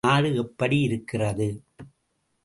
[0.07, 1.47] நாடு எப்படி இருக்கிறது?